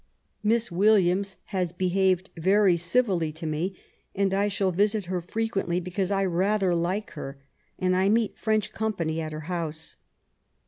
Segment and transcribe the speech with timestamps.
[0.41, 3.75] Miss Williams has behaved very civilly to me,
[4.15, 7.37] and I shall visit her frequently because I ra^r like her,
[7.77, 9.97] and I meet French company at her house.